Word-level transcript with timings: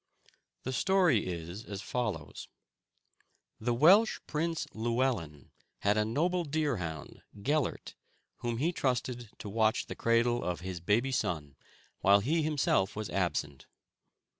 The 0.63 0.73
story 0.73 1.27
is 1.27 1.63
as 1.65 1.83
follows: 1.83 2.47
The 3.59 3.75
Welsh 3.75 4.17
Prince 4.25 4.65
Llewellyn 4.73 5.51
had 5.81 5.95
a 5.95 6.03
noble 6.03 6.43
deerhound, 6.43 7.21
Gellert, 7.43 7.93
whom 8.37 8.57
he 8.57 8.71
trusted 8.71 9.29
to 9.37 9.47
watch 9.47 9.85
the 9.85 9.95
cradle 9.95 10.43
of 10.43 10.61
his 10.61 10.79
baby 10.79 11.11
son 11.11 11.55
whilst 12.01 12.25
he 12.25 12.41
himself 12.41 12.95
was 12.95 13.11
absent. 13.11 13.67